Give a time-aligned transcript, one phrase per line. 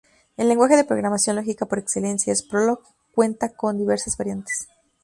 [0.35, 4.67] El lenguaje de programación lógica por excelencia es Prolog, que cuenta con diversas variantes.